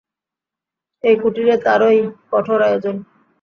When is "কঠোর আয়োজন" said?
2.31-2.95